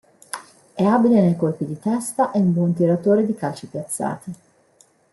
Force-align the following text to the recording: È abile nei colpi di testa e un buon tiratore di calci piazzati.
È 0.73 0.81
abile 0.83 1.21
nei 1.21 1.35
colpi 1.35 1.63
di 1.63 1.79
testa 1.79 2.31
e 2.31 2.39
un 2.39 2.53
buon 2.53 2.73
tiratore 2.73 3.23
di 3.23 3.35
calci 3.35 3.67
piazzati. 3.67 4.33